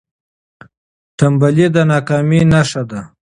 [1.17, 3.01] ټنبلي د ناکامۍ نښه ده.